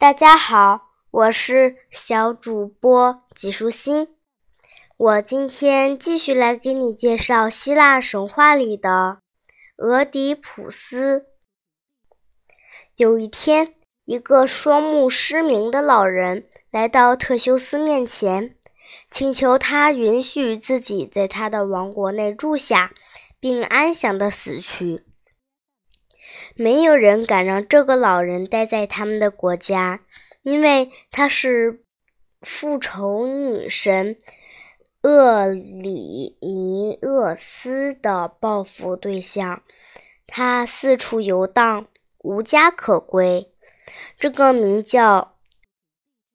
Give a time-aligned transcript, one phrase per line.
[0.00, 4.14] 大家好，我是小主播纪舒心。
[4.96, 9.18] 我今天继续来给你介绍希腊神话里的
[9.78, 11.26] 俄狄浦斯。
[12.94, 13.74] 有一天，
[14.04, 18.54] 一个双目失明的老人来到特修斯面前，
[19.10, 22.92] 请求他允许自己在他的王国内住下，
[23.40, 25.02] 并安详的死去。
[26.56, 30.00] 没有人敢让这个老人待在他们的国家，
[30.42, 31.84] 因为他是
[32.40, 34.16] 复仇女神
[35.02, 39.62] 厄里尼厄斯的报复对象。
[40.26, 41.86] 他四处游荡，
[42.18, 43.52] 无家可归。
[44.18, 45.36] 这个名叫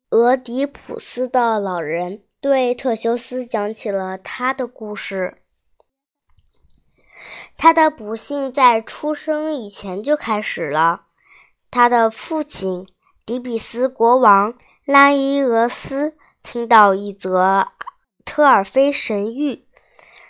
[0.10, 5.36] 俄狄浦斯的老人对特修斯讲起了他的故事。
[7.56, 11.06] 他的不幸在出生以前就开始了。
[11.72, 12.88] 他的父亲
[13.26, 14.54] 迪比斯国王
[14.86, 17.70] 拉伊俄斯听到一则
[18.26, 19.64] 特尔菲神谕，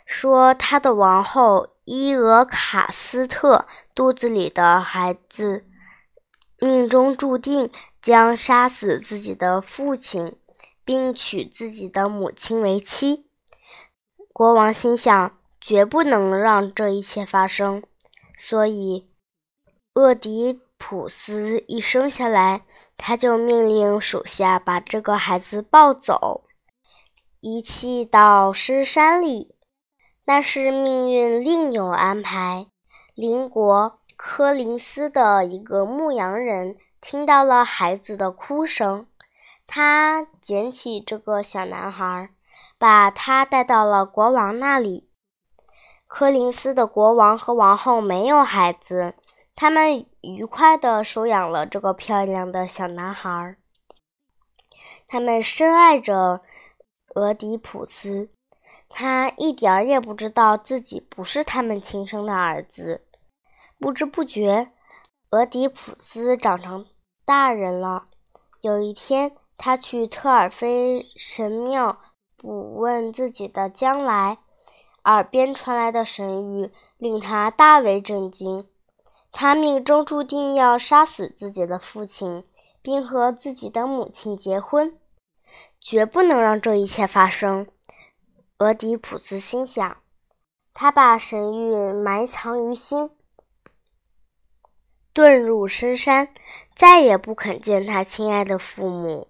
[0.06, 5.66] 说他的王后伊俄卡斯特肚子里的孩子
[6.60, 10.38] 命中注定将杀死自己的父亲，
[10.86, 13.26] 并娶自己的母亲为妻。
[14.32, 15.38] 国王心想。
[15.66, 17.82] 绝不能让这一切发生，
[18.38, 19.10] 所以
[19.94, 22.66] 厄狄浦斯一生下来，
[22.98, 26.44] 他就命令手下把这个孩子抱走，
[27.40, 29.56] 遗弃到深山里。
[30.26, 32.68] 但是命运另有安排，
[33.16, 39.08] 邻国科林斯的一个牧羊人听到了孩子的哭声，
[39.66, 42.30] 他捡起这个小男孩，
[42.78, 45.10] 把他带到了国王那里。
[46.16, 49.16] 柯林斯的国王和王后没有孩子，
[49.56, 53.58] 他们愉快地收养了这个漂亮的小男孩。
[55.08, 56.42] 他们深爱着
[57.16, 58.30] 俄狄浦斯，
[58.88, 63.08] 他一点儿也不知道自己不是他们亲生的儿子。
[63.80, 64.72] 不知不觉，
[65.32, 66.86] 俄狄浦斯长成
[67.26, 68.06] 大人了。
[68.62, 71.98] 有一天，他去特尔菲神庙
[72.38, 74.38] 卜问自己的将来。
[75.04, 78.68] 耳边传来的神谕令他大为震惊。
[79.32, 82.44] 他命中注定要杀死自己的父亲，
[82.82, 84.98] 并和自己的母亲结婚，
[85.82, 87.68] 绝不能让这一切发生。
[88.60, 89.98] 俄狄浦斯心想，
[90.74, 93.10] 他把神谕埋藏于心，
[95.14, 96.30] 遁入深山，
[96.76, 99.28] 再也不肯见他亲爱的父母。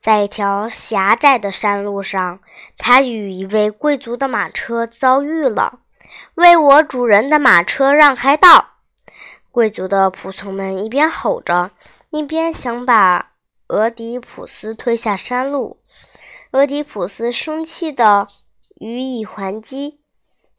[0.00, 2.40] 在一条狭窄的山路上，
[2.78, 5.80] 他与一位贵族的马车遭遇了。
[6.36, 8.76] “为我主人的马车让开道！”
[9.52, 11.70] 贵族的仆从们一边吼着，
[12.08, 13.32] 一边想把
[13.68, 15.78] 俄狄浦斯推下山路。
[16.52, 18.26] 俄狄浦斯生气地
[18.80, 20.00] 予以还击。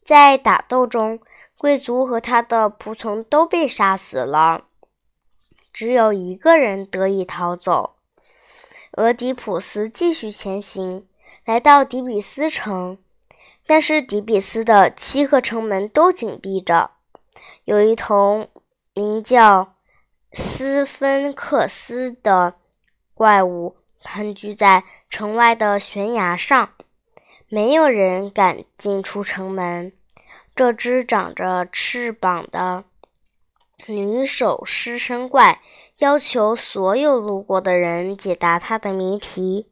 [0.05, 1.19] 在打斗中，
[1.57, 4.65] 贵族和他的仆从都被杀死了，
[5.73, 7.95] 只有一个人得以逃走。
[8.97, 11.07] 俄狄浦斯继续前行，
[11.45, 12.97] 来到底比斯城，
[13.65, 16.91] 但是底比斯的七个城门都紧闭着。
[17.63, 18.49] 有一头
[18.93, 19.75] 名叫
[20.33, 22.55] 斯芬克斯的
[23.13, 26.71] 怪物盘踞在城外的悬崖上，
[27.47, 29.93] 没有人敢进出城门。
[30.53, 32.83] 这只长着翅膀的。
[33.87, 35.61] 女手尸身怪
[35.97, 39.71] 要求所有路过的人解答他的谜题，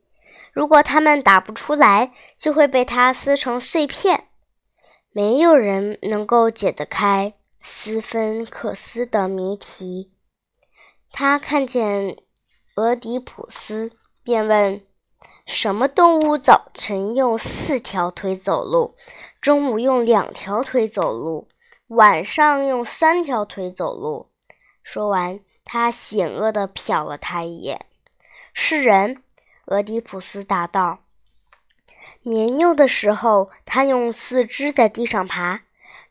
[0.52, 4.26] 如果他们答不出来，就会被他撕成碎片。
[5.12, 10.14] 没有人能够解得开斯芬克斯的谜题。
[11.12, 12.18] 他看见
[12.76, 13.92] 俄狄浦斯，
[14.24, 14.82] 便问
[15.46, 18.96] ：“什么动物早晨用四条腿走路，
[19.42, 21.48] 中午用两条腿走路？”
[21.90, 24.30] 晚上用三条腿走路。
[24.84, 27.88] 说完，他险恶地瞟了他一眼。
[28.54, 29.24] 是人，
[29.66, 31.00] 俄狄浦斯答道。
[32.22, 35.62] 年幼的时候，他用四肢在地上爬；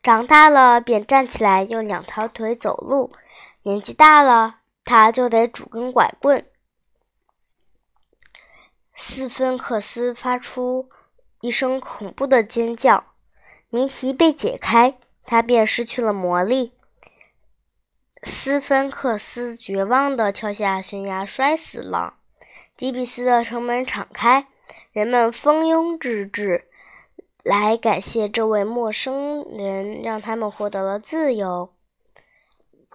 [0.03, 3.13] 长大了，便站起来用两条腿走路。
[3.63, 6.45] 年纪大了，他就得拄根拐棍。
[8.95, 10.89] 斯芬克斯发出
[11.39, 13.05] 一声恐怖的尖叫，
[13.69, 14.99] 谜题被解开。
[15.23, 16.73] 他便失去了魔力。
[18.23, 22.15] 斯芬克斯绝望地跳下悬崖，摔死了。
[22.75, 24.47] 底比斯的城门敞开，
[24.91, 26.65] 人们蜂拥而至，
[27.43, 31.73] 来感谢这位陌生人，让他们获得了自由。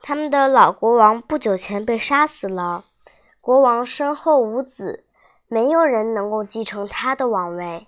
[0.03, 2.85] 他们的老国王不久前被杀死了，
[3.41, 5.07] 国王身后无子，
[5.49, 7.87] 没有人能够继承他的王位。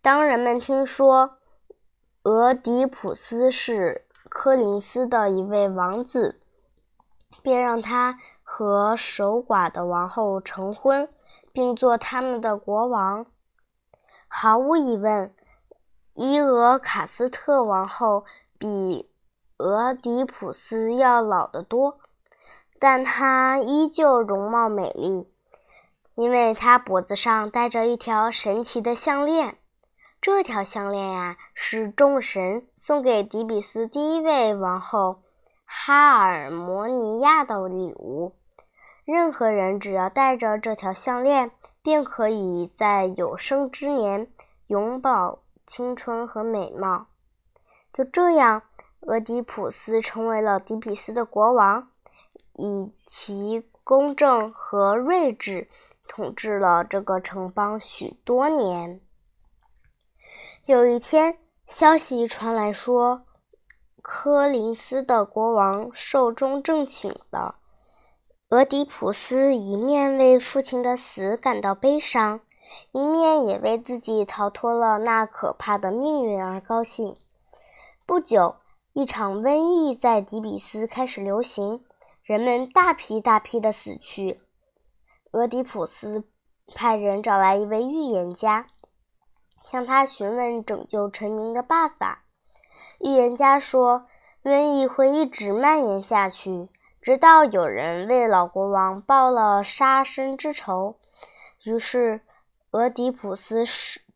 [0.00, 1.38] 当人们听说
[2.24, 6.40] 俄狄浦斯是柯林斯的一位王子，
[7.42, 11.06] 便让他和守寡的王后成婚，
[11.52, 13.26] 并做他们的国王。
[14.26, 15.34] 毫无疑问，
[16.14, 18.24] 伊俄卡斯特王后
[18.58, 19.10] 比
[19.58, 21.98] 俄狄浦斯要老得多。
[22.78, 25.30] 但她依旧容貌美丽，
[26.14, 29.58] 因为她脖子上戴着一条神奇的项链。
[30.24, 35.20] 这条项链呀，是众神送给迪比斯第一位王后
[35.66, 38.34] 哈尔摩尼亚的礼物。
[39.04, 41.50] 任何人只要戴着这条项链，
[41.82, 44.32] 便可以在有生之年
[44.68, 47.08] 永葆青春和美貌。
[47.92, 48.62] 就这样，
[49.00, 51.90] 俄狄浦斯成为了迪比斯的国王。
[52.54, 55.68] 以其公正和睿智
[56.08, 59.02] 统治了这个城邦许多年。
[60.66, 63.26] 有一天，消息传来说，
[64.00, 67.56] 科林斯的国王寿终正寝了。
[68.48, 72.40] 俄狄浦斯一面为父亲的死感到悲伤，
[72.92, 77.14] 一面也为自己逃脱了那可怕的命运而高兴。
[78.06, 78.56] 不久，
[78.94, 81.84] 一场瘟疫在底比斯开始流行。
[82.22, 84.40] 人们大批大批的死去。
[85.32, 86.24] 俄狄浦斯
[86.74, 88.66] 派人找来一位预言家，
[89.64, 92.24] 向他询问拯救臣民的办法。
[93.00, 94.06] 预言家说，
[94.44, 96.68] 瘟疫会一直蔓延下去，
[97.00, 100.96] 直到有人为老国王报了杀身之仇。
[101.64, 102.20] 于是，
[102.72, 103.64] 俄狄浦斯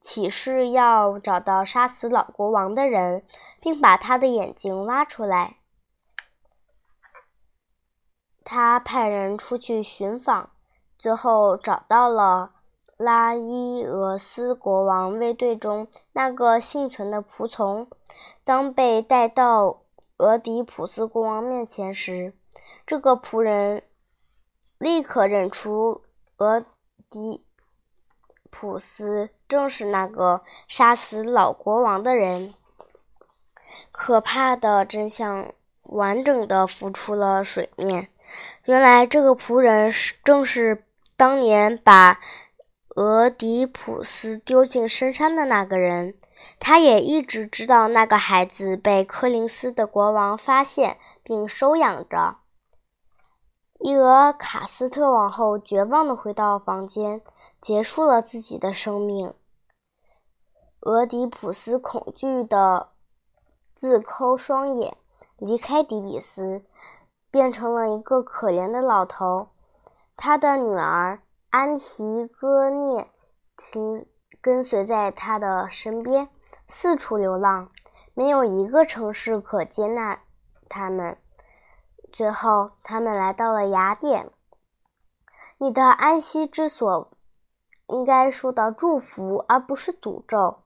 [0.01, 3.25] 起誓要找到杀死老国王的人，
[3.61, 5.57] 并把他的眼睛挖出来。
[8.45, 10.51] 他派人出去寻访，
[10.99, 12.53] 最后找到了
[12.99, 17.89] 拉伊俄斯国王卫队中那个幸存的仆从。
[18.45, 19.83] 当被带到
[20.17, 22.33] 俄狄浦斯国王面前时，
[22.85, 23.85] 这个仆人
[24.79, 26.03] 立刻认出
[26.39, 26.65] 俄
[27.09, 27.45] 狄
[28.51, 32.53] 浦斯正是那个杀死老国王的人。
[33.93, 35.53] 可怕的真相
[35.83, 38.09] 完整的浮出了水面。
[38.65, 40.85] 原来这个仆人是正是
[41.17, 42.19] 当年把
[42.99, 46.17] 俄狄浦斯丢进深山的那个人。
[46.59, 52.39] 他也一直知道那个孩子被柯林斯的国王发现并收养着。
[53.79, 57.21] 伊俄卡斯特王后绝望地回到房间，
[57.61, 59.33] 结束了自己的生命。
[60.81, 62.89] 俄狄浦斯恐惧地
[63.77, 64.97] 自抠双眼，
[65.37, 66.65] 离开底比斯。
[67.31, 69.51] 变成了一个可怜的老头，
[70.17, 71.21] 他的女儿
[71.59, 73.11] 安提戈涅
[73.57, 74.07] 听
[74.41, 76.29] 跟随在他的身边，
[76.69, 77.69] 四处流浪，
[78.15, 80.21] 没有一个城市可接纳
[80.69, 81.19] 他们。
[82.13, 84.31] 最后，他们来到了雅典。
[85.57, 87.11] 你的安息之所
[87.89, 90.59] 应该受到祝福，而不是诅咒。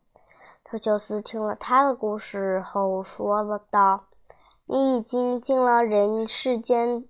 [0.63, 4.05] 特修斯听了他的故事后说了道。
[4.67, 7.07] 你已经尽了人世间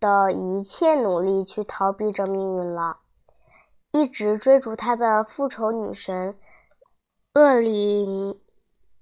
[0.00, 3.00] 的一切努力去逃避这命运了。
[4.00, 6.36] 一直追逐他的复仇女神
[7.34, 8.06] 厄里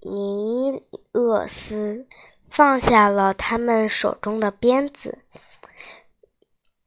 [0.01, 0.83] 尼
[1.13, 2.07] 厄斯
[2.49, 5.19] 放下了他们手中的鞭子，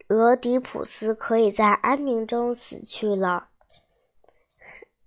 [0.10, 3.50] 俄狄浦斯可以在安宁中死去了。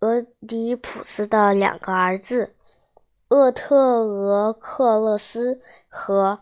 [0.00, 2.54] 俄狄浦斯的两个儿子。
[3.28, 6.40] 厄特俄克勒斯和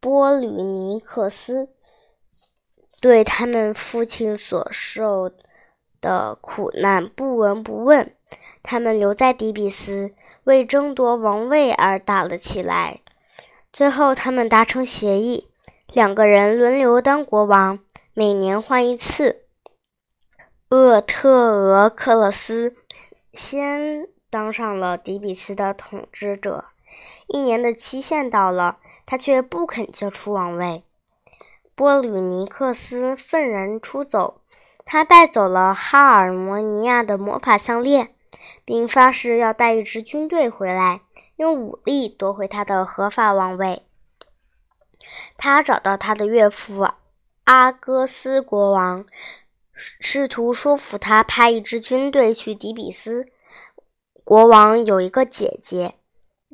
[0.00, 1.68] 波吕尼克斯
[3.00, 5.30] 对他们父亲所受
[6.04, 8.14] 的苦难不闻不问，
[8.62, 10.12] 他们留在底比斯，
[10.44, 13.00] 为争夺王位而打了起来。
[13.72, 15.48] 最后，他们达成协议，
[15.88, 17.78] 两个人轮流当国王，
[18.12, 19.46] 每年换一次。
[20.68, 22.74] 厄特俄克勒斯
[23.32, 24.06] 先。
[24.30, 26.64] 当上了底比斯的统治者，
[27.28, 30.82] 一年的期限到了，他却不肯交出王位。
[31.76, 34.40] 波吕尼克斯愤然出走，
[34.84, 38.14] 他带走了哈尔摩尼亚的魔法项链，
[38.64, 41.00] 并发誓要带一支军队回来，
[41.36, 43.82] 用武力夺回他的合法王位。
[45.36, 46.86] 他找到他的岳父
[47.44, 49.04] 阿戈斯国王，
[49.74, 53.26] 试图说服他派一支军队去底比斯。
[54.22, 55.94] 国王有一个姐姐，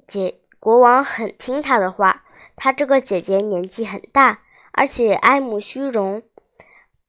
[0.06, 2.24] 姐国王很听他的话。
[2.56, 4.40] 他这个姐姐年纪很大，
[4.72, 6.22] 而且爱慕虚荣，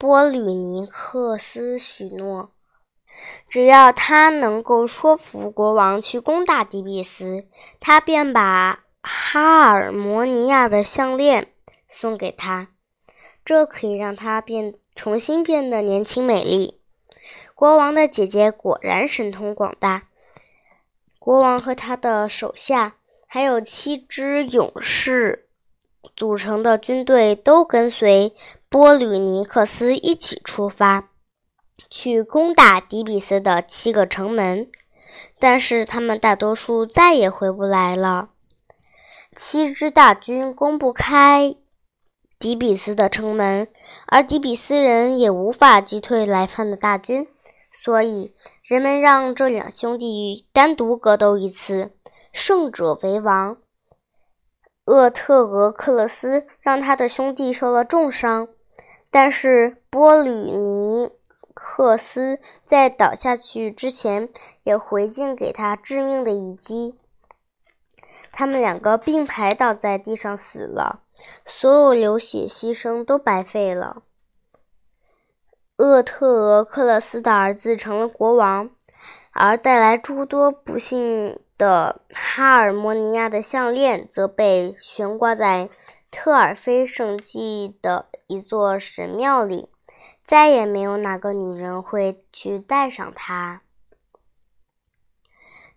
[0.02, 2.50] 波吕尼克斯许诺，
[3.48, 7.46] 只要他能够说服国王去攻打迪比斯，
[7.80, 11.50] 他便把哈尔摩尼亚的项链
[11.88, 12.70] 送给他。
[13.46, 16.82] 这可以让他变重新变得年轻美丽。
[17.54, 20.08] 国王的姐姐果然神通广大。
[21.20, 22.96] 国王和他的手下，
[23.28, 25.48] 还有七支勇士
[26.16, 28.34] 组成的军队，都跟随
[28.72, 31.10] 波吕尼克斯一起出发，
[31.90, 34.72] 去攻打迪比斯的七个城门。
[35.38, 38.30] 但是他们大多数再也回不来了。
[39.36, 41.54] 七支大军攻不开。
[42.40, 43.68] 迪比斯的城门，
[44.08, 47.28] 而迪比斯人也无法击退来犯的大军，
[47.70, 51.92] 所以人们让这两兄弟单独格斗一次，
[52.32, 53.58] 胜者为王。
[54.86, 58.48] 厄特俄克勒斯让他的兄弟受了重伤，
[59.12, 61.12] 但是波吕尼
[61.54, 64.30] 克斯在倒下去之前
[64.64, 66.98] 也回敬给他致命的一击，
[68.32, 71.04] 他们两个并排倒在地上死了。
[71.46, 74.02] 所有流血牺牲都白费了。
[75.78, 78.72] 厄特俄克勒斯的儿子成了国王，
[79.34, 85.70] 而带来诸多不幸的哈尔摩尼亚的项链则被悬挂在
[86.12, 89.70] 特尔菲圣迹的一座神庙里，
[90.28, 93.62] 再也没有哪个女人会去带上它。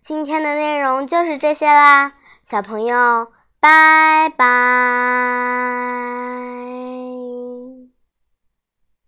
[0.01, 2.13] 今天的内容就是这些啦，
[2.43, 3.31] 小朋友。
[3.59, 4.45] 拜拜。